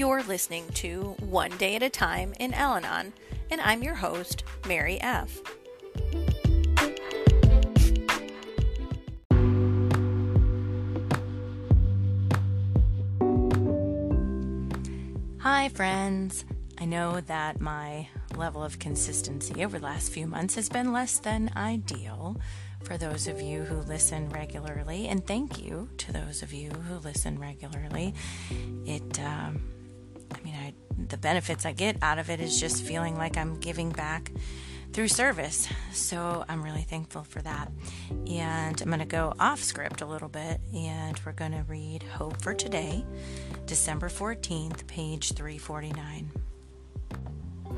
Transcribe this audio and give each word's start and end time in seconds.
You're 0.00 0.22
listening 0.22 0.66
to 0.76 1.14
One 1.20 1.54
Day 1.58 1.76
at 1.76 1.82
a 1.82 1.90
Time 1.90 2.32
in 2.40 2.54
Al 2.54 2.76
Anon, 2.76 3.12
and 3.50 3.60
I'm 3.60 3.82
your 3.82 3.96
host, 3.96 4.44
Mary 4.66 4.98
F. 4.98 5.42
Hi, 15.40 15.68
friends. 15.68 16.46
I 16.78 16.86
know 16.86 17.20
that 17.20 17.60
my 17.60 18.08
level 18.34 18.62
of 18.62 18.78
consistency 18.78 19.62
over 19.62 19.78
the 19.78 19.84
last 19.84 20.12
few 20.12 20.26
months 20.26 20.54
has 20.54 20.70
been 20.70 20.94
less 20.94 21.18
than 21.18 21.50
ideal 21.54 22.40
for 22.84 22.96
those 22.96 23.26
of 23.26 23.42
you 23.42 23.64
who 23.64 23.82
listen 23.82 24.30
regularly, 24.30 25.08
and 25.08 25.26
thank 25.26 25.62
you 25.62 25.90
to 25.98 26.10
those 26.10 26.42
of 26.42 26.54
you 26.54 26.70
who 26.70 26.96
listen 27.00 27.38
regularly. 27.38 28.14
It, 28.86 29.20
um, 29.20 29.60
the 31.08 31.16
benefits 31.16 31.64
I 31.64 31.72
get 31.72 31.96
out 32.02 32.18
of 32.18 32.30
it 32.30 32.40
is 32.40 32.60
just 32.60 32.84
feeling 32.84 33.16
like 33.16 33.36
I'm 33.36 33.58
giving 33.58 33.90
back 33.90 34.30
through 34.92 35.08
service. 35.08 35.68
So 35.92 36.44
I'm 36.48 36.62
really 36.62 36.82
thankful 36.82 37.22
for 37.22 37.40
that. 37.42 37.70
And 38.28 38.80
I'm 38.80 38.88
going 38.88 39.00
to 39.00 39.04
go 39.04 39.34
off 39.38 39.62
script 39.62 40.00
a 40.00 40.06
little 40.06 40.28
bit, 40.28 40.60
and 40.74 41.20
we're 41.24 41.32
going 41.32 41.52
to 41.52 41.64
read 41.68 42.02
Hope 42.02 42.40
for 42.42 42.54
Today, 42.54 43.04
December 43.66 44.08
14th, 44.08 44.86
page 44.86 45.32
349. 45.32 46.30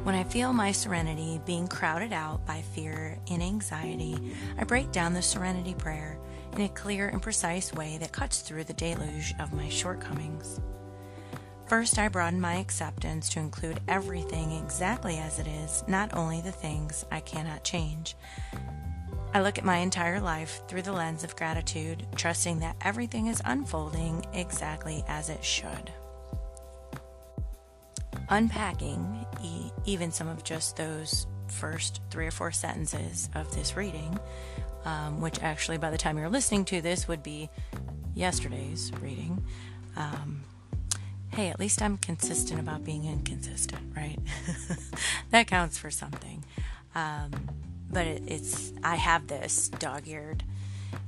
When 0.04 0.14
I 0.14 0.24
feel 0.24 0.52
my 0.52 0.72
serenity 0.72 1.40
being 1.46 1.68
crowded 1.68 2.12
out 2.12 2.44
by 2.44 2.62
fear 2.74 3.18
and 3.30 3.42
anxiety, 3.42 4.34
I 4.58 4.64
break 4.64 4.90
down 4.90 5.14
the 5.14 5.22
serenity 5.22 5.74
prayer 5.74 6.18
in 6.54 6.62
a 6.62 6.68
clear 6.68 7.08
and 7.08 7.22
precise 7.22 7.72
way 7.72 7.98
that 7.98 8.12
cuts 8.12 8.40
through 8.40 8.64
the 8.64 8.72
deluge 8.72 9.32
of 9.38 9.52
my 9.52 9.68
shortcomings. 9.68 10.60
First, 11.66 11.98
I 11.98 12.08
broaden 12.08 12.40
my 12.40 12.56
acceptance 12.56 13.28
to 13.30 13.40
include 13.40 13.80
everything 13.88 14.52
exactly 14.52 15.16
as 15.18 15.38
it 15.38 15.46
is, 15.46 15.82
not 15.88 16.14
only 16.14 16.40
the 16.40 16.52
things 16.52 17.04
I 17.10 17.20
cannot 17.20 17.64
change. 17.64 18.14
I 19.34 19.40
look 19.40 19.56
at 19.56 19.64
my 19.64 19.78
entire 19.78 20.20
life 20.20 20.60
through 20.68 20.82
the 20.82 20.92
lens 20.92 21.24
of 21.24 21.36
gratitude, 21.36 22.06
trusting 22.16 22.58
that 22.60 22.76
everything 22.82 23.28
is 23.28 23.40
unfolding 23.44 24.26
exactly 24.34 25.02
as 25.08 25.30
it 25.30 25.42
should 25.42 25.90
unpacking 28.32 29.26
e- 29.42 29.70
even 29.84 30.10
some 30.10 30.26
of 30.26 30.42
just 30.42 30.76
those 30.76 31.26
first 31.48 32.00
three 32.10 32.26
or 32.26 32.30
four 32.30 32.50
sentences 32.50 33.28
of 33.34 33.54
this 33.54 33.76
reading, 33.76 34.18
um, 34.84 35.20
which 35.20 35.40
actually, 35.42 35.76
by 35.76 35.90
the 35.90 35.98
time 35.98 36.18
you're 36.18 36.30
listening 36.30 36.64
to 36.64 36.80
this, 36.80 37.06
would 37.06 37.22
be 37.22 37.50
yesterday's 38.14 38.90
reading. 39.00 39.44
Um, 39.96 40.42
hey, 41.32 41.48
at 41.48 41.58
least 41.58 41.80
I'm 41.80 41.96
consistent 41.96 42.60
about 42.60 42.84
being 42.84 43.04
inconsistent, 43.04 43.82
right? 43.96 44.18
that 45.30 45.46
counts 45.46 45.78
for 45.78 45.90
something. 45.90 46.44
Um, 46.94 47.30
but 47.90 48.06
it, 48.06 48.22
it's, 48.26 48.72
I 48.84 48.96
have 48.96 49.28
this 49.28 49.68
dog 49.68 50.06
eared 50.06 50.44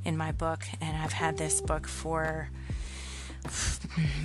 in 0.05 0.17
my 0.17 0.33
book, 0.33 0.64
and 0.80 0.97
I've 0.97 1.12
had 1.12 1.36
this 1.36 1.61
book 1.61 1.86
for 1.86 2.48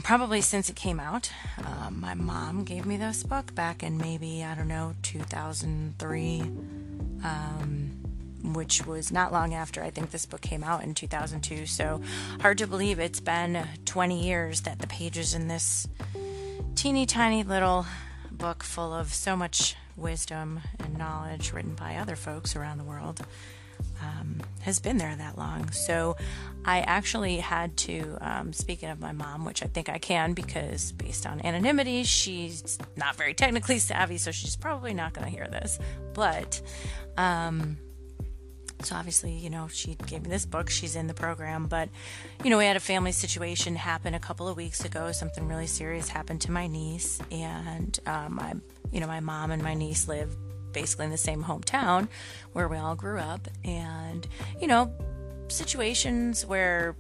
probably 0.03 0.42
since 0.42 0.70
it 0.70 0.75
came 0.75 1.00
out. 1.00 1.31
Um, 1.66 2.00
my 2.00 2.14
mom 2.14 2.64
gave 2.64 2.86
me 2.86 2.97
this 2.97 3.23
book 3.23 3.53
back 3.53 3.83
in 3.83 3.97
maybe, 3.97 4.44
I 4.44 4.55
don't 4.55 4.67
know, 4.67 4.95
2003, 5.03 6.42
um, 7.23 7.92
which 8.43 8.85
was 8.85 9.11
not 9.11 9.31
long 9.31 9.53
after 9.53 9.83
I 9.83 9.89
think 9.89 10.11
this 10.11 10.25
book 10.25 10.41
came 10.41 10.63
out 10.63 10.83
in 10.83 10.93
2002. 10.93 11.65
So 11.65 12.01
hard 12.41 12.57
to 12.59 12.67
believe 12.67 12.99
it's 12.99 13.19
been 13.19 13.67
20 13.85 14.23
years 14.23 14.61
that 14.61 14.79
the 14.79 14.87
pages 14.87 15.33
in 15.33 15.47
this 15.47 15.87
teeny 16.75 17.05
tiny 17.05 17.43
little 17.43 17.85
book 18.31 18.63
full 18.63 18.93
of 18.93 19.14
so 19.14 19.36
much 19.36 19.75
wisdom 19.97 20.61
and 20.80 20.97
knowledge 20.97 21.52
written 21.52 21.75
by 21.75 21.95
other 21.95 22.15
folks 22.15 22.55
around 22.55 22.77
the 22.77 22.83
world 22.83 23.25
um, 24.02 24.41
has 24.61 24.80
been 24.80 24.97
there 24.97 25.15
that 25.15 25.37
long. 25.37 25.71
So 25.71 26.15
I 26.65 26.80
actually 26.81 27.37
had 27.37 27.75
to, 27.77 28.17
um, 28.21 28.53
speaking 28.53 28.89
of 28.89 28.99
my 28.99 29.11
mom, 29.11 29.45
which 29.45 29.64
I 29.64 29.67
think 29.67 29.89
I 29.89 29.97
can 29.97 30.33
because 30.33 30.91
based 30.93 31.25
on 31.25 31.45
anonymity, 31.45 32.03
she's 32.03 32.77
not 32.95 33.15
very 33.15 33.33
technically 33.33 33.80
savvy, 33.80 34.17
so 34.17 34.31
she's 34.31 34.55
probably 34.55 34.93
not 34.93 35.14
going 35.14 35.25
to 35.25 35.31
hear 35.31 35.47
this. 35.47 35.80
But, 36.14 36.61
um, 37.17 37.77
so 38.81 38.95
obviously, 38.95 39.31
you 39.33 39.49
know, 39.49 39.67
she 39.67 39.95
gave 40.07 40.23
me 40.23 40.29
this 40.29 40.45
book. 40.45 40.69
She's 40.69 40.95
in 40.95 41.07
the 41.07 41.13
program, 41.13 41.67
but 41.67 41.89
you 42.43 42.49
know, 42.49 42.57
we 42.57 42.65
had 42.65 42.77
a 42.77 42.81
family 42.81 43.11
situation 43.11 43.75
happen 43.75 44.13
a 44.13 44.19
couple 44.19 44.47
of 44.47 44.55
weeks 44.55 44.85
ago. 44.85 45.11
Something 45.11 45.47
really 45.47 45.67
serious 45.67 46.09
happened 46.09 46.41
to 46.41 46.51
my 46.51 46.67
niece, 46.67 47.19
and 47.31 47.99
um, 48.05 48.35
my, 48.35 48.53
you 48.91 48.99
know, 48.99 49.07
my 49.07 49.19
mom 49.19 49.51
and 49.51 49.61
my 49.61 49.73
niece 49.73 50.07
live 50.07 50.35
basically 50.71 51.05
in 51.05 51.11
the 51.11 51.17
same 51.17 51.43
hometown 51.43 52.07
where 52.53 52.67
we 52.67 52.77
all 52.77 52.95
grew 52.95 53.19
up. 53.19 53.47
And, 53.63 54.27
you 54.61 54.67
know, 54.67 54.91
situations 55.47 56.45
where, 56.45 56.95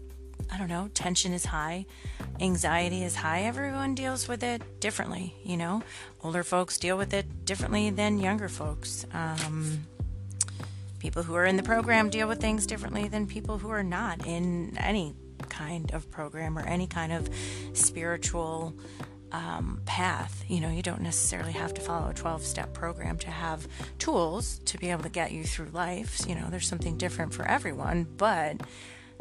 I 0.51 0.57
don't 0.57 0.69
know, 0.69 0.89
tension 0.93 1.33
is 1.33 1.45
high, 1.45 1.85
anxiety 2.39 3.03
is 3.03 3.15
high, 3.15 3.43
everyone 3.43 3.95
deals 3.95 4.27
with 4.27 4.43
it 4.43 4.79
differently, 4.79 5.35
you 5.43 5.57
know. 5.57 5.83
Older 6.23 6.43
folks 6.43 6.77
deal 6.77 6.97
with 6.97 7.13
it 7.13 7.45
differently 7.45 7.89
than 7.89 8.19
younger 8.19 8.49
folks. 8.49 9.05
Um, 9.13 9.85
people 10.99 11.23
who 11.23 11.35
are 11.35 11.45
in 11.45 11.57
the 11.57 11.63
program 11.63 12.09
deal 12.09 12.27
with 12.27 12.39
things 12.39 12.67
differently 12.67 13.07
than 13.07 13.25
people 13.25 13.57
who 13.57 13.69
are 13.69 13.83
not 13.83 14.25
in 14.25 14.77
any 14.77 15.15
kind 15.47 15.91
of 15.91 16.09
program 16.11 16.57
or 16.57 16.61
any 16.61 16.87
kind 16.87 17.11
of 17.11 17.29
spiritual 17.73 18.75
um, 19.31 19.81
path. 19.85 20.43
You 20.47 20.59
know, 20.59 20.69
you 20.69 20.81
don't 20.81 21.01
necessarily 21.01 21.53
have 21.53 21.73
to 21.75 21.81
follow 21.81 22.09
a 22.09 22.13
12 22.13 22.43
step 22.43 22.73
program 22.73 23.17
to 23.19 23.31
have 23.31 23.67
tools 23.97 24.59
to 24.65 24.77
be 24.77 24.89
able 24.89 25.03
to 25.03 25.09
get 25.09 25.31
you 25.31 25.43
through 25.43 25.69
life. 25.69 26.21
You 26.27 26.35
know, 26.35 26.49
there's 26.49 26.67
something 26.67 26.97
different 26.97 27.33
for 27.33 27.47
everyone, 27.47 28.07
but 28.17 28.61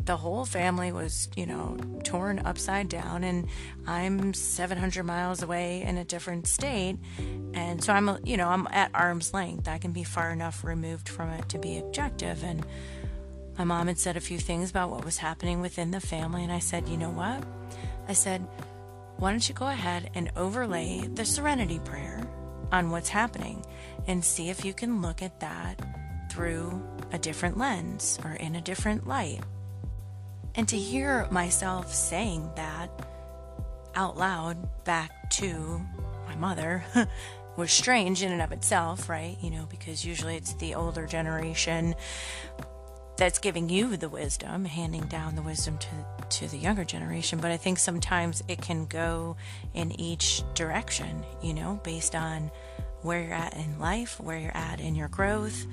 the 0.05 0.17
whole 0.17 0.45
family 0.45 0.93
was, 0.93 1.29
you 1.37 1.47
know, 1.47 1.77
torn 2.05 2.39
upside 2.41 2.89
down, 2.89 3.25
and 3.25 3.47
I'm 3.87 4.33
700 4.33 5.03
miles 5.05 5.43
away 5.43 5.83
in 5.83 5.99
a 5.99 6.05
different 6.05 6.47
state. 6.47 6.97
And 7.55 7.83
so 7.83 7.93
I'm, 7.93 8.19
you 8.25 8.37
know, 8.37 8.49
I'm 8.49 8.67
at 8.71 8.91
arm's 8.95 9.35
length. 9.35 9.69
I 9.69 9.79
can 9.79 9.93
be 9.93 10.05
far 10.05 10.31
enough 10.31 10.65
removed 10.65 11.09
from 11.09 11.31
it 11.31 11.49
to 11.51 11.59
be 11.59 11.79
objective. 11.79 12.43
And 12.43 12.65
my 13.59 13.65
mom 13.65 13.89
had 13.89 13.99
said 13.99 14.17
a 14.17 14.21
few 14.21 14.39
things 14.39 14.71
about 14.71 14.91
what 14.91 15.05
was 15.05 15.19
happening 15.19 15.61
within 15.61 15.91
the 15.91 16.01
family, 16.01 16.43
and 16.43 16.53
I 16.53 16.61
said, 16.61 16.89
you 16.89 16.97
know 16.97 17.11
what? 17.11 17.45
I 18.07 18.13
said, 18.13 18.47
why 19.19 19.31
don't 19.31 19.49
you 19.49 19.55
go 19.55 19.67
ahead 19.67 20.11
and 20.15 20.31
overlay 20.37 21.09
the 21.13 21.25
serenity 21.25 21.81
prayer 21.81 22.23
on 22.71 22.91
what's 22.91 23.09
happening 23.09 23.65
and 24.07 24.25
see 24.25 24.49
if 24.49 24.65
you 24.65 24.73
can 24.73 25.03
look 25.03 25.23
at 25.23 25.41
that 25.41 25.83
through 26.31 26.83
a 27.13 27.19
different 27.19 27.59
lens 27.59 28.19
or 28.25 28.33
in 28.35 28.55
a 28.55 28.61
different 28.61 29.07
light. 29.07 29.41
And 30.59 30.67
to 30.71 30.77
hear 30.77 31.29
myself 31.31 31.95
saying 31.95 32.51
that 32.57 32.91
out 33.95 34.17
loud 34.17 34.57
back 34.83 35.31
to 35.31 35.81
my 36.27 36.35
mother 36.35 36.83
was 37.57 37.71
strange 37.71 38.25
in 38.25 38.33
and 38.33 38.43
of 38.43 38.51
itself, 38.51 39.09
right? 39.09 39.37
You 39.41 39.53
know, 39.53 39.69
because 39.71 40.05
usually 40.05 40.35
it's 40.35 40.55
the 40.55 40.75
older 40.75 41.07
generation 41.07 41.95
that's 43.17 43.39
giving 43.39 43.69
you 43.69 43.97
the 43.97 44.09
wisdom, 44.09 44.65
handing 44.65 45.03
down 45.03 45.37
the 45.37 45.43
wisdom 45.43 45.79
to 45.79 45.89
to 46.41 46.49
the 46.49 46.59
younger 46.59 46.85
generation. 46.85 47.39
But 47.39 47.53
I 47.53 47.57
think 47.57 47.79
sometimes 47.79 48.43
it 48.49 48.61
can 48.61 48.87
go 48.87 49.37
in 49.75 49.93
each 50.01 50.43
direction, 50.55 51.25
you 51.41 51.55
know, 51.55 51.81
based 51.85 52.17
on 52.17 52.51
where 53.03 53.23
you're 53.23 53.33
at 53.33 53.55
in 53.55 53.79
life, 53.79 54.19
where 54.19 54.39
you're 54.39 54.57
at 54.57 54.81
in 54.81 54.97
your 54.97 55.09
growth. 55.09 55.67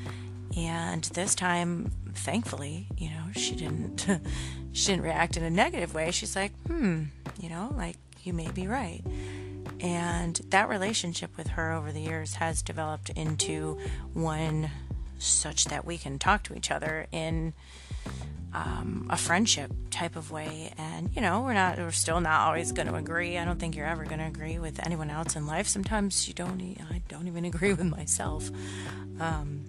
And 0.56 1.03
this 1.06 1.34
time, 1.34 1.91
thankfully, 2.13 2.88
you 2.97 3.09
know, 3.09 3.25
she 3.34 3.56
didn't 3.56 4.07
she 4.75 4.91
didn't 4.91 5.03
react 5.03 5.38
in 5.38 5.44
a 5.44 5.50
negative 5.50 5.94
way. 5.94 6.11
She's 6.11 6.35
like, 6.35 6.52
hmm, 6.67 7.03
you 7.40 7.47
know, 7.47 7.73
like 7.78 7.96
you 8.23 8.34
may 8.34 8.52
be 8.52 8.67
right. 8.67 9.02
And 9.79 10.35
that 10.50 10.67
relationship 10.67 11.38
with 11.38 11.47
her 11.47 11.72
over 11.72 11.94
the 11.94 12.02
years 12.02 12.35
has 12.35 12.61
developed 12.61 13.09
into 13.11 13.79
one 14.14 14.70
such 15.17 15.66
that 15.66 15.85
we 15.85 15.97
can 15.97 16.20
talk 16.20 16.44
to 16.44 16.55
each 16.55 16.72
other 16.72 17.08
in 17.14 17.53
um, 18.53 19.08
a 19.09 19.16
friendship 19.16 19.72
type 19.91 20.17
of 20.17 20.29
way. 20.29 20.73
And 20.78 21.09
you 21.16 21.22
know, 21.22 21.41
we're 21.41 21.53
not, 21.53 21.78
we're 21.78 21.91
still 21.91 22.20
not 22.20 22.41
always 22.41 22.73
going 22.73 22.88
to 22.88 22.96
agree. 22.96 23.38
I 23.38 23.46
don't 23.46 23.59
think 23.59 23.78
you're 23.78 23.88
ever 23.88 24.03
going 24.03 24.20
to 24.20 24.28
agree 24.28 24.59
with 24.59 24.85
anyone 24.85 25.09
else 25.09 25.38
in 25.38 25.47
life. 25.47 25.67
Sometimes 25.70 26.28
you 26.28 26.34
don't. 26.34 26.61
I 26.91 27.02
don't 27.08 27.28
even 27.28 27.46
agree 27.53 27.72
with 27.72 27.85
myself. 27.85 28.52
Um, 29.22 29.64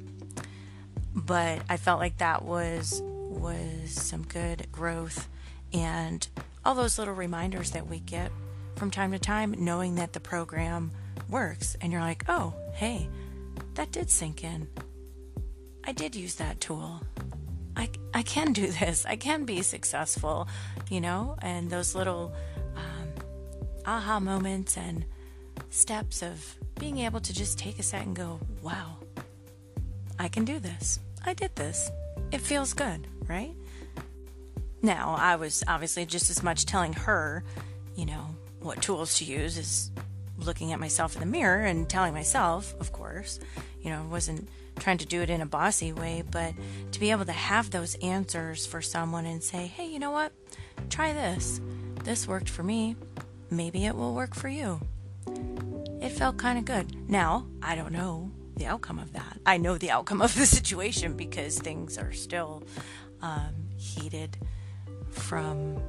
but 1.15 1.61
I 1.69 1.77
felt 1.77 2.01
like 2.01 2.19
that 2.19 2.45
was 2.45 3.03
was 3.37 3.91
some 3.91 4.23
good 4.23 4.67
growth 4.73 5.29
and 5.73 6.27
all 6.65 6.75
those 6.75 6.99
little 6.99 7.15
reminders 7.15 7.71
that 7.73 7.87
we 7.87 8.01
get 8.01 8.31
from 8.77 8.91
time 8.91 9.13
to 9.13 9.19
time, 9.19 9.55
knowing 9.59 9.95
that 9.97 10.13
the 10.13 10.21
program 10.21 10.91
works, 11.29 11.77
and 11.81 11.93
you're 11.93 12.01
like, 12.01 12.25
oh, 12.29 12.55
hey, 12.75 13.09
that 13.75 13.91
did 13.93 14.11
sink 14.11 14.45
in. 14.45 14.69
I 15.85 15.93
did 15.93 16.15
use 16.15 16.35
that 16.37 16.61
tool. 16.61 17.01
I, 17.77 17.89
I 18.13 18.23
can 18.23 18.53
do 18.53 18.67
this. 18.67 19.07
I 19.07 19.17
can 19.17 19.45
be 19.45 19.63
successful, 19.63 20.49
you 20.91 21.01
know? 21.01 21.37
And 21.43 21.71
those 21.71 21.95
little 21.95 22.35
um, 22.75 23.09
aha 23.87 24.19
moments 24.19 24.77
and 24.77 25.05
steps 25.71 26.23
of 26.23 26.57
being 26.79 26.99
able 26.99 27.21
to 27.21 27.33
just 27.33 27.59
take 27.59 27.79
a 27.79 27.83
second 27.83 28.09
and 28.09 28.17
go, 28.17 28.41
wow, 28.63 28.97
I 30.19 30.29
can 30.29 30.45
do 30.45 30.59
this. 30.59 31.01
I 31.25 31.35
did 31.35 31.55
this. 31.57 31.91
It 32.33 32.41
feels 32.41 32.73
good, 32.73 33.07
right? 33.29 33.55
Now, 34.83 35.17
I 35.19 35.37
was 35.37 35.65
obviously 35.67 36.07
just 36.07 36.31
as 36.31 36.43
much 36.43 36.67
telling 36.67 36.93
her, 36.93 37.43
you 37.97 38.07
know, 38.07 38.37
what 38.61 38.83
tools 38.83 39.19
to 39.19 39.25
use 39.25 39.59
as 39.59 39.91
looking 40.39 40.73
at 40.73 40.81
myself 40.81 41.15
in 41.15 41.21
the 41.21 41.27
mirror 41.27 41.65
and 41.65 41.89
telling 41.89 42.13
myself, 42.13 42.75
of 42.81 42.93
course, 42.93 43.41
you 43.81 43.91
know, 43.91 44.01
I 44.03 44.07
wasn't 44.07 44.49
trying 44.79 44.99
to 44.99 45.07
do 45.07 45.23
it 45.23 45.31
in 45.31 45.41
a 45.41 45.47
bossy 45.47 45.93
way, 45.93 46.23
but 46.31 46.53
to 46.93 47.01
be 47.01 47.11
able 47.11 47.25
to 47.25 47.33
have 47.33 47.71
those 47.71 47.95
answers 47.97 48.67
for 48.67 48.83
someone 48.83 49.27
and 49.27 49.43
say, 49.43 49.67
hey, 49.67 49.87
you 49.87 49.99
know 49.99 50.11
what? 50.11 50.33
Try 50.91 51.13
this. 51.13 51.61
This 52.05 52.29
worked 52.29 52.49
for 52.49 52.63
me. 52.63 52.97
Maybe 53.51 53.87
it 53.87 53.97
will 53.97 54.15
work 54.15 54.35
for 54.35 54.49
you. 54.49 54.81
It 56.01 56.11
felt 56.11 56.37
kind 56.37 56.59
of 56.59 56.65
good. 56.65 57.09
Now, 57.09 57.47
I 57.63 57.75
don't 57.75 57.93
know 57.93 58.31
the 58.57 58.67
outcome 58.67 58.99
of 58.99 59.13
that. 59.13 59.39
I 59.45 59.57
know 59.57 59.79
the 59.79 59.91
outcome 59.91 60.21
of 60.21 60.35
the 60.35 60.47
situation 60.47 61.17
because 61.17 61.59
things 61.59 61.99
are 61.99 62.13
still 62.13 62.63
um, 63.23 63.55
heated 63.77 64.37
from 65.11 65.81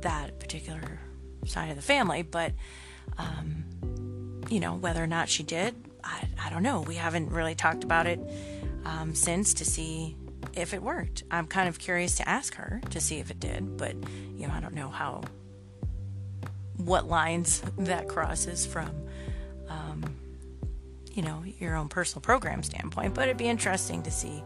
that 0.00 0.40
particular 0.40 1.00
side 1.46 1.70
of 1.70 1.76
the 1.76 1.82
family, 1.82 2.22
but 2.22 2.52
um, 3.18 3.64
you 4.48 4.60
know, 4.60 4.74
whether 4.74 5.02
or 5.02 5.06
not 5.06 5.28
she 5.28 5.42
did, 5.42 5.74
I, 6.04 6.28
I 6.44 6.50
don't 6.50 6.62
know. 6.62 6.82
We 6.82 6.96
haven't 6.96 7.30
really 7.30 7.54
talked 7.54 7.84
about 7.84 8.06
it 8.06 8.20
um, 8.84 9.14
since 9.14 9.54
to 9.54 9.64
see 9.64 10.16
if 10.54 10.74
it 10.74 10.82
worked. 10.82 11.22
I'm 11.30 11.46
kind 11.46 11.68
of 11.68 11.78
curious 11.78 12.16
to 12.16 12.28
ask 12.28 12.54
her 12.54 12.80
to 12.90 13.00
see 13.00 13.18
if 13.18 13.30
it 13.30 13.40
did, 13.40 13.76
but 13.76 13.94
you 14.36 14.46
know, 14.46 14.52
I 14.52 14.60
don't 14.60 14.74
know 14.74 14.88
how 14.88 15.22
what 16.76 17.08
lines 17.08 17.62
that 17.78 18.08
crosses 18.08 18.66
from 18.66 18.90
um, 19.68 20.02
you 21.12 21.22
know 21.22 21.42
your 21.58 21.76
own 21.76 21.88
personal 21.88 22.20
program 22.20 22.62
standpoint. 22.62 23.14
But 23.14 23.24
it'd 23.24 23.36
be 23.36 23.48
interesting 23.48 24.02
to 24.02 24.10
see 24.10 24.42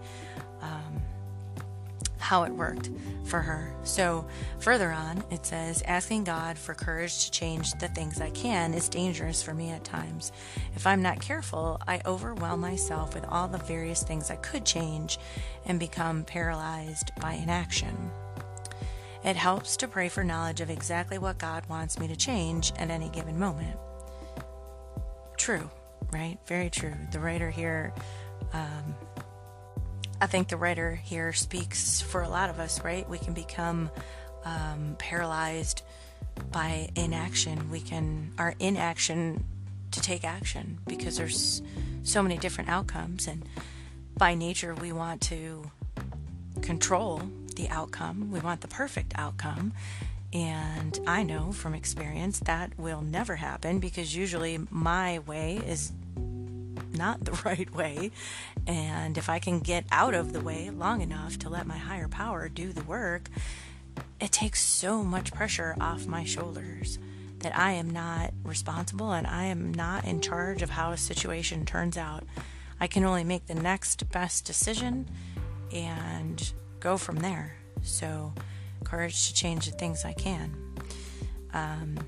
how 2.27 2.43
it 2.43 2.51
worked 2.51 2.91
for 3.23 3.41
her. 3.41 3.73
So, 3.85 4.27
further 4.59 4.91
on, 4.91 5.23
it 5.31 5.47
says, 5.47 5.81
Asking 5.87 6.25
God 6.25 6.59
for 6.59 6.75
courage 6.75 7.25
to 7.25 7.31
change 7.31 7.71
the 7.75 7.87
things 7.87 8.21
I 8.21 8.31
can 8.31 8.75
is 8.75 8.89
dangerous 8.89 9.45
for 9.45 9.55
me 9.55 9.71
at 9.71 9.85
times. 9.85 10.33
If 10.75 10.89
I'm 10.89 11.03
not 11.03 11.21
careful, 11.21 11.81
I 11.87 12.01
overwhelm 12.05 12.59
myself 12.61 13.15
with 13.15 13.25
all 13.29 13.47
the 13.47 13.59
various 13.59 14.03
things 14.03 14.29
I 14.29 14.37
could 14.37 14.65
change 14.65 15.21
and 15.67 15.79
become 15.79 16.25
paralyzed 16.25 17.13
by 17.21 17.35
inaction. 17.35 18.11
It 19.23 19.37
helps 19.37 19.77
to 19.77 19.87
pray 19.87 20.09
for 20.09 20.25
knowledge 20.25 20.61
of 20.61 20.69
exactly 20.69 21.19
what 21.19 21.39
God 21.39 21.65
wants 21.69 21.97
me 21.97 22.09
to 22.09 22.17
change 22.17 22.73
at 22.77 22.91
any 22.91 23.09
given 23.09 23.39
moment. 23.39 23.79
True, 25.37 25.71
right? 26.13 26.39
Very 26.47 26.71
true. 26.71 26.95
The 27.13 27.21
writer 27.21 27.51
here 27.51 27.95
um, 28.53 28.97
I 30.21 30.27
think 30.27 30.49
the 30.49 30.57
writer 30.57 30.95
here 30.95 31.33
speaks 31.33 32.01
for 32.01 32.23
a 32.23 32.29
lot 32.29 32.49
of 32.51 32.59
us, 32.59 32.83
right? 32.83 33.09
We 33.09 33.19
can 33.19 33.35
become 33.35 33.91
um, 34.45 34.97
paralyzed 34.99 35.83
by 36.51 36.89
inaction. 36.97 37.71
We 37.71 37.81
can 37.81 38.33
are 38.39 38.55
inaction 38.59 39.45
to 39.91 40.01
take 40.01 40.25
action 40.25 40.79
because 40.87 41.17
there's 41.17 41.63
so 42.03 42.23
many 42.23 42.39
different 42.39 42.71
outcomes, 42.71 43.27
and 43.27 43.47
by 44.17 44.35
nature 44.35 44.75
we 44.75 44.93
want 44.93 45.21
to 45.23 45.71
control 46.63 47.23
the 47.57 47.69
outcome. 47.69 48.31
We 48.31 48.41
want 48.41 48.61
the 48.61 48.69
perfect 48.69 49.13
outcome. 49.17 49.73
And 50.33 50.99
I 51.07 51.23
know 51.23 51.53
from 51.53 51.75
experience 51.75 52.41
that 52.41 52.79
will 52.79 53.01
never 53.01 53.37
happen 53.37 53.79
because 53.79 54.15
usually 54.15 54.59
my 54.71 55.21
way 55.21 55.61
is 55.67 55.93
not 56.93 57.25
the 57.25 57.33
right 57.45 57.73
way. 57.75 58.11
And 58.67 59.17
if 59.17 59.29
I 59.29 59.39
can 59.39 59.61
get 59.61 59.85
out 59.91 60.15
of 60.15 60.33
the 60.33 60.41
way 60.41 60.71
long 60.71 61.01
enough 61.01 61.39
to 61.41 61.49
let 61.49 61.67
my 61.67 61.79
higher 61.79 62.09
power 62.09 62.49
do 62.49 62.73
the 62.73 62.85
work, 62.85 63.29
it 64.21 64.33
takes 64.33 64.63
so 64.63 65.03
much 65.03 65.33
pressure 65.33 65.77
off 65.81 66.07
my 66.07 66.25
shoulders 66.25 66.99
that 67.41 67.57
I 67.57 67.73
am 67.73 67.91
not 67.91 68.33
responsible 68.45 69.13
and 69.13 69.27
I 69.27 69.45
am 69.45 69.73
not 69.73 70.05
in 70.05 70.21
charge 70.21 70.63
of 70.63 70.71
how 70.71 70.93
a 70.93 70.97
situation 70.97 71.65
turns 71.65 71.97
out. 71.97 72.25
I 72.81 72.87
can 72.87 73.05
only 73.05 73.25
make 73.25 73.47
the 73.47 73.55
next 73.55 74.09
best 74.11 74.45
decision 74.45 75.09
and 75.73 76.53
go 76.81 76.97
from 76.97 77.17
there. 77.17 77.57
So, 77.83 78.33
courage 78.85 79.29
to 79.29 79.35
change 79.35 79.67
the 79.67 79.73
things 79.73 80.05
I 80.05 80.13
can. 80.13 80.55
Um, 81.53 81.99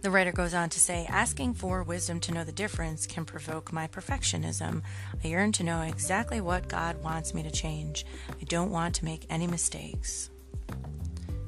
the 0.00 0.10
writer 0.10 0.32
goes 0.32 0.54
on 0.54 0.68
to 0.70 0.80
say, 0.80 1.06
asking 1.08 1.54
for 1.54 1.82
wisdom 1.82 2.20
to 2.20 2.32
know 2.32 2.44
the 2.44 2.52
difference 2.52 3.06
can 3.06 3.24
provoke 3.24 3.72
my 3.72 3.88
perfectionism. 3.88 4.82
I 5.22 5.28
yearn 5.28 5.52
to 5.52 5.64
know 5.64 5.82
exactly 5.82 6.40
what 6.40 6.68
God 6.68 7.02
wants 7.02 7.34
me 7.34 7.42
to 7.42 7.50
change. 7.50 8.06
I 8.40 8.44
don't 8.44 8.70
want 8.70 8.94
to 8.96 9.04
make 9.04 9.26
any 9.28 9.46
mistakes. 9.46 10.30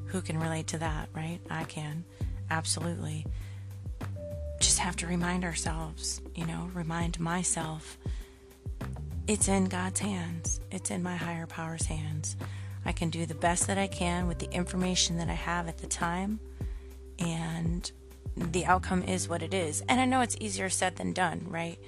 Who 0.06 0.20
can 0.20 0.38
relate 0.38 0.66
to 0.68 0.78
that, 0.78 1.08
right? 1.14 1.38
I 1.48 1.64
can. 1.64 2.04
Absolutely. 2.50 3.24
Just 4.58 4.80
have 4.80 4.96
to 4.96 5.06
remind 5.06 5.44
ourselves, 5.44 6.20
you 6.34 6.46
know, 6.46 6.70
remind 6.74 7.20
myself 7.20 7.96
it's 9.28 9.46
in 9.46 9.66
God's 9.66 10.00
hands, 10.00 10.60
it's 10.72 10.90
in 10.90 11.04
my 11.04 11.14
higher 11.14 11.46
power's 11.46 11.86
hands. 11.86 12.36
I 12.84 12.90
can 12.90 13.10
do 13.10 13.26
the 13.26 13.34
best 13.34 13.68
that 13.68 13.78
I 13.78 13.86
can 13.86 14.26
with 14.26 14.40
the 14.40 14.50
information 14.50 15.18
that 15.18 15.28
I 15.28 15.34
have 15.34 15.68
at 15.68 15.78
the 15.78 15.86
time. 15.86 16.40
And 17.20 17.90
the 18.36 18.64
outcome 18.64 19.02
is 19.02 19.28
what 19.28 19.42
it 19.42 19.54
is. 19.54 19.82
And 19.88 20.00
I 20.00 20.04
know 20.04 20.20
it's 20.20 20.36
easier 20.40 20.70
said 20.70 20.96
than 20.96 21.12
done, 21.12 21.46
right? 21.48 21.78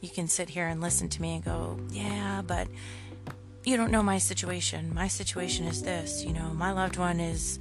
You 0.00 0.08
can 0.08 0.28
sit 0.28 0.50
here 0.50 0.66
and 0.66 0.80
listen 0.80 1.08
to 1.08 1.22
me 1.22 1.36
and 1.36 1.44
go, 1.44 1.78
yeah, 1.90 2.42
but 2.46 2.68
you 3.64 3.76
don't 3.76 3.90
know 3.90 4.02
my 4.02 4.18
situation. 4.18 4.94
My 4.94 5.08
situation 5.08 5.66
is 5.66 5.82
this, 5.82 6.24
you 6.24 6.32
know, 6.32 6.50
my 6.54 6.72
loved 6.72 6.96
one 6.96 7.18
is 7.18 7.58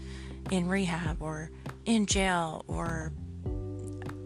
in 0.52 0.68
rehab 0.68 1.22
or 1.22 1.50
in 1.86 2.06
jail 2.06 2.64
or, 2.68 3.12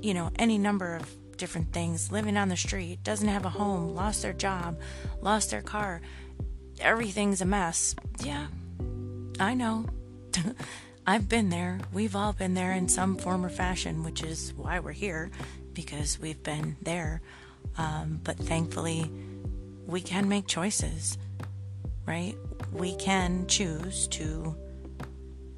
you 0.01 0.13
know, 0.13 0.31
any 0.37 0.57
number 0.57 0.95
of 0.95 1.09
different 1.37 1.71
things, 1.71 2.11
living 2.11 2.35
on 2.35 2.49
the 2.49 2.57
street, 2.57 3.01
doesn't 3.03 3.29
have 3.29 3.45
a 3.45 3.49
home, 3.49 3.95
lost 3.95 4.21
their 4.21 4.33
job, 4.33 4.77
lost 5.21 5.51
their 5.51 5.61
car. 5.61 6.01
Everything's 6.81 7.41
a 7.41 7.45
mess. 7.45 7.95
Yeah, 8.23 8.47
I 9.39 9.53
know. 9.53 9.85
I've 11.09 11.27
been 11.27 11.49
there. 11.49 11.79
We've 11.91 12.15
all 12.15 12.33
been 12.33 12.53
there 12.53 12.71
in 12.71 12.87
some 12.87 13.17
form 13.17 13.43
or 13.43 13.49
fashion, 13.49 14.03
which 14.03 14.21
is 14.21 14.53
why 14.55 14.79
we're 14.79 14.91
here, 14.91 15.31
because 15.73 16.19
we've 16.19 16.43
been 16.43 16.77
there. 16.83 17.23
Um, 17.79 18.19
but 18.23 18.37
thankfully, 18.37 19.09
we 19.87 20.01
can 20.01 20.29
make 20.29 20.45
choices, 20.45 21.17
right? 22.05 22.35
We 22.71 22.95
can 22.95 23.47
choose 23.47 24.07
to 24.09 24.55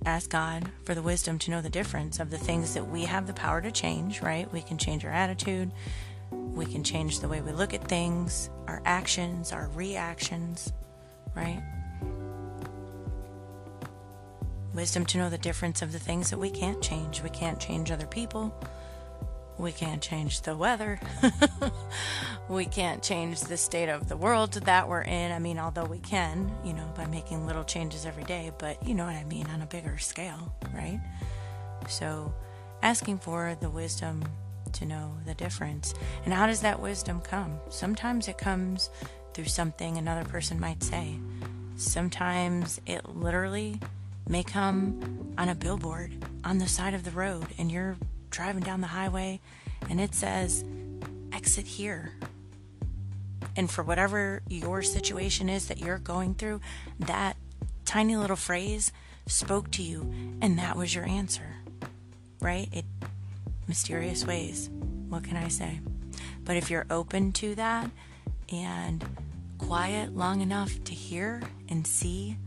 ask 0.06 0.30
God 0.30 0.70
for 0.86 0.96
the 0.96 1.02
wisdom 1.02 1.38
to 1.40 1.52
know 1.52 1.60
the 1.60 1.70
difference 1.70 2.22
of 2.22 2.30
the 2.30 2.38
things 2.38 2.74
that 2.75 2.88
we 2.88 3.04
have 3.04 3.28
the 3.28 3.34
power 3.34 3.60
to 3.60 3.74
change, 3.74 4.22
right? 4.22 4.50
We 4.54 4.62
can 4.62 4.78
change 4.78 5.04
our 5.04 5.12
attitude, 5.12 5.70
we 6.32 6.66
can 6.66 6.82
change 6.82 7.20
the 7.20 7.28
way 7.28 7.42
we 7.42 7.52
look 7.52 7.74
at 7.74 7.90
things, 7.90 8.50
our 8.70 8.82
actions, 8.86 9.52
our 9.52 9.68
reactions, 9.75 10.72
right? 11.36 11.62
Wisdom 14.74 15.06
to 15.06 15.18
know 15.18 15.30
the 15.30 15.38
difference 15.38 15.82
of 15.82 15.92
the 15.92 16.00
things 16.00 16.30
that 16.30 16.38
we 16.38 16.50
can't 16.50 16.82
change. 16.82 17.22
We 17.22 17.30
can't 17.30 17.60
change 17.60 17.92
other 17.92 18.08
people. 18.08 18.56
We 19.58 19.72
can't 19.72 20.01
change 20.01 20.42
the 20.42 20.56
weather. 20.56 21.00
we 22.50 22.66
can't 22.66 23.04
change 23.04 23.42
the 23.42 23.58
state 23.58 23.90
of 23.90 24.08
the 24.08 24.16
world 24.16 24.54
that 24.54 24.88
we're 24.88 25.01
in. 25.01 25.32
I 25.32 25.40
mean, 25.40 25.60
although 25.60 25.86
we 25.86 26.00
can, 26.00 26.51
you 26.63 26.74
know, 26.74 26.92
by 26.96 27.06
making 27.06 27.46
little 27.46 27.66
changes 27.66 28.06
every 28.06 28.24
day, 28.24 28.51
but 28.58 28.86
you 28.88 28.96
know 28.96 29.06
what 29.06 29.16
I 29.16 29.25
mean 29.25 29.48
on 29.48 29.62
a 29.62 29.66
bigger 29.66 29.98
scale, 29.98 30.56
right? 30.74 31.00
So, 31.88 32.34
asking 32.82 33.20
for 33.20 33.56
the 33.60 33.70
wisdom 33.70 34.24
to 34.74 34.86
know 34.86 35.18
the 35.25 35.34
difference. 35.34 35.94
And 36.24 36.34
how 36.34 36.48
does 36.48 36.62
that 36.62 36.80
wisdom 36.80 37.20
come? 37.22 37.60
Sometimes 37.70 38.28
it 38.28 38.38
comes 38.38 38.90
through 39.34 39.46
something 39.46 39.98
another 39.98 40.24
person 40.24 40.60
might 40.60 40.82
say. 40.82 41.20
Sometimes 41.75 42.80
it 42.86 43.16
literally 43.16 43.80
may 44.32 44.44
come 44.44 45.34
on 45.38 45.50
a 45.50 45.56
billboard 45.56 46.10
on 46.46 46.58
the 46.58 46.68
side 46.68 46.94
of 46.94 47.04
the 47.04 47.12
road 47.12 47.46
and 47.58 47.70
you're 47.70 47.98
driving 48.30 48.64
down 48.64 48.80
the 48.80 48.88
highway 48.88 49.42
and 49.90 50.00
it 50.00 50.16
says, 50.16 50.64
exit 51.34 51.68
here. 51.68 52.14
And 53.58 53.70
for 53.70 53.84
whatever 53.84 54.42
your 54.48 54.84
situation 54.84 55.50
is 55.50 55.68
that 55.68 55.80
you're 55.80 55.98
going 55.98 56.36
through, 56.36 56.62
that 57.02 57.36
tiny 57.84 58.16
little 58.16 58.38
phrase 58.38 58.94
spoke 59.28 59.70
to 59.72 59.84
you 59.84 60.10
and 60.42 60.58
that 60.58 60.78
was 60.78 60.96
your 60.96 61.06
answer. 61.06 61.58
Right? 62.40 62.70
It 62.72 62.86
mysterious 63.68 64.26
ways. 64.26 64.70
What 65.10 65.26
can 65.26 65.36
I 65.36 65.50
say? 65.50 65.82
But 66.46 66.56
if 66.56 66.72
you're 66.72 66.88
open 66.90 67.34
to 67.34 67.54
that 67.56 67.92
and 68.50 69.04
quiet 69.58 70.16
long 70.16 70.40
enough 70.40 70.82
to 70.86 70.94
hear 70.94 71.42
and 71.68 71.86
see 71.86 72.38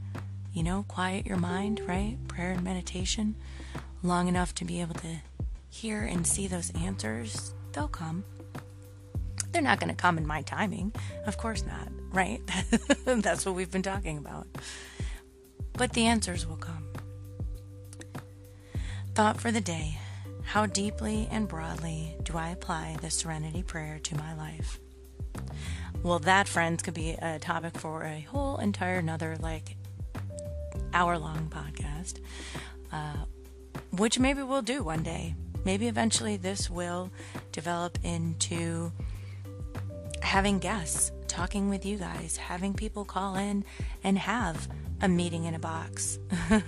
you 0.55 0.63
know, 0.63 0.85
quiet 0.89 1.27
your 1.27 1.37
mind, 1.37 1.81
right? 1.87 2.17
Prayer 2.29 2.53
and 2.53 2.63
meditation 2.63 3.35
long 4.03 4.29
enough 4.29 4.55
to 4.55 4.65
be 4.65 4.81
able 4.81 4.95
to 4.95 5.17
hear 5.69 6.03
and 6.03 6.27
see 6.27 6.47
those 6.47 6.73
answers, 6.75 7.53
they'll 7.73 7.89
come. 7.89 8.25
They're 9.51 9.63
not 9.63 9.81
going 9.81 9.91
to 9.91 9.97
come 9.97 10.17
in 10.17 10.27
my 10.27 10.43
timing. 10.43 10.95
Of 11.27 11.39
course 11.39 11.65
not, 11.67 11.89
right? 12.13 12.41
That's 13.05 13.45
what 13.45 13.55
we've 13.55 13.71
been 13.71 13.83
talking 13.83 14.19
about. 14.19 14.47
But 15.73 15.93
the 15.93 16.07
answers 16.07 16.47
will 16.47 16.57
come. 16.57 16.87
Thought 19.15 19.41
for 19.41 19.51
the 19.51 19.61
day 19.61 19.99
How 20.45 20.67
deeply 20.67 21.29
and 21.31 21.49
broadly 21.49 22.17
do 22.23 22.37
I 22.37 22.51
apply 22.51 22.97
the 23.01 23.11
serenity 23.11 23.63
prayer 23.63 23.99
to 24.05 24.17
my 24.17 24.35
life? 24.35 24.79
Well, 26.03 26.19
that, 26.21 26.47
friends, 26.49 26.83
could 26.83 26.95
be 26.95 27.13
a 27.13 27.39
topic 27.39 27.79
for 27.79 28.03
a 28.03 28.21
whole 28.21 28.59
entire 28.59 28.99
another, 28.99 29.37
like, 29.41 29.77
hour 30.93 31.19
long 31.19 31.49
podcast, 31.49 32.21
uh, 32.93 33.25
which 33.93 34.19
maybe 34.19 34.43
we'll 34.43 34.63
do 34.63 34.83
one 34.83 35.03
day. 35.03 35.35
Maybe 35.65 35.89
eventually 35.89 36.37
this 36.37 36.69
will 36.69 37.11
develop 37.53 37.99
into 38.03 38.93
having 40.21 40.59
guests, 40.59 41.11
talking 41.29 41.69
with 41.69 41.87
you 41.87 41.97
guys, 41.97 42.37
having 42.37 42.75
people 42.75 43.05
call 43.05 43.37
in 43.37 43.65
and 44.03 44.19
have 44.19 44.69
a 45.01 45.09
meeting 45.09 45.45
in 45.45 45.55
a 45.55 45.59
box. 45.59 46.19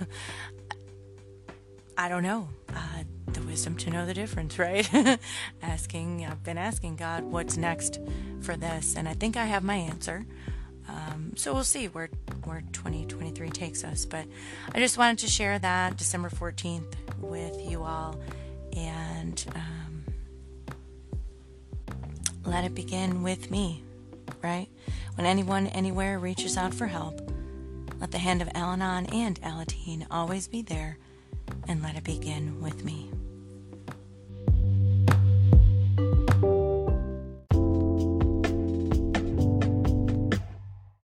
I 1.97 2.09
don't 2.09 2.23
know. 2.23 2.49
Uh, 2.69 3.03
the 3.27 3.41
wisdom 3.41 3.75
to 3.77 3.89
know 3.89 4.05
the 4.05 4.13
difference, 4.13 4.59
right? 4.67 5.19
asking, 5.61 6.25
I've 6.25 6.43
been 6.43 6.57
asking 6.57 6.97
God 6.97 7.23
what's 7.23 7.57
next 7.57 7.99
for 8.41 8.55
this, 8.55 8.95
and 8.95 9.07
I 9.07 9.13
think 9.13 9.35
I 9.37 9.45
have 9.45 9.63
my 9.63 9.75
answer. 9.75 10.25
Um, 10.87 11.33
so 11.35 11.53
we'll 11.53 11.63
see 11.63 11.87
where 11.87 12.09
where 12.43 12.61
2023 12.71 13.49
takes 13.49 13.83
us. 13.83 14.05
But 14.05 14.25
I 14.73 14.79
just 14.79 14.97
wanted 14.97 15.19
to 15.19 15.27
share 15.27 15.59
that 15.59 15.97
December 15.97 16.29
14th 16.29 16.93
with 17.19 17.59
you 17.69 17.83
all, 17.83 18.19
and 18.75 19.43
um, 19.55 20.03
let 22.45 22.63
it 22.63 22.73
begin 22.73 23.23
with 23.23 23.51
me, 23.51 23.83
right? 24.41 24.67
When 25.15 25.25
anyone 25.25 25.67
anywhere 25.67 26.19
reaches 26.19 26.57
out 26.57 26.73
for 26.73 26.87
help, 26.87 27.19
let 27.99 28.11
the 28.11 28.19
hand 28.19 28.41
of 28.41 28.49
Al 28.53 28.71
Anon 28.71 29.07
and 29.07 29.41
Alateen 29.41 30.05
always 30.09 30.47
be 30.47 30.61
there, 30.61 30.97
and 31.67 31.81
let 31.81 31.95
it 31.95 32.03
begin 32.03 32.61
with 32.61 32.83
me. 32.85 33.11